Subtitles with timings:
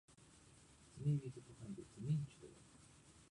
[0.97, 2.55] 罪人と書いてつみんちゅと読む